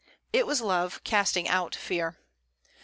It 0.33 0.47
was 0.47 0.61
love 0.61 1.03
casting 1.03 1.47
out 1.47 1.75
fear. 1.75 2.17